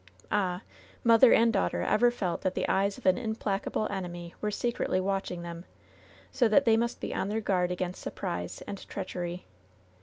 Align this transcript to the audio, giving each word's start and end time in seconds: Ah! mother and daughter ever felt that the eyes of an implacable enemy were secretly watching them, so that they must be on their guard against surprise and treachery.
Ah! 0.31 0.61
mother 1.03 1.31
and 1.31 1.53
daughter 1.53 1.83
ever 1.83 2.09
felt 2.09 2.41
that 2.41 2.55
the 2.55 2.67
eyes 2.67 2.97
of 2.97 3.05
an 3.05 3.19
implacable 3.19 3.85
enemy 3.91 4.33
were 4.41 4.49
secretly 4.49 4.99
watching 4.99 5.43
them, 5.43 5.63
so 6.31 6.47
that 6.47 6.65
they 6.65 6.75
must 6.75 6.99
be 6.99 7.13
on 7.13 7.29
their 7.29 7.39
guard 7.39 7.69
against 7.69 8.01
surprise 8.01 8.63
and 8.65 8.87
treachery. 8.89 9.45